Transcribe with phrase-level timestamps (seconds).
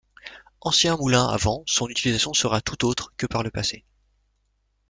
[0.61, 3.85] Ancien moulin à vent, son utilisation sera toute autre que par le passé.